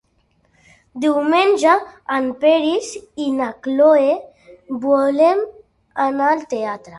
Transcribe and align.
Diumenge 1.01 1.73
en 2.15 2.29
Peris 2.45 2.89
i 3.27 3.29
na 3.35 3.51
Cloè 3.67 4.09
volen 4.87 5.45
anar 6.09 6.33
al 6.33 6.45
teatre. 6.57 6.85